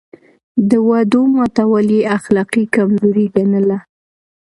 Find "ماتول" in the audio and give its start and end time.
1.35-1.87